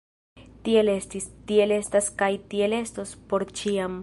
[0.67, 3.99] Tiel estis, tiel estas kaj tiel estos por ĉiam!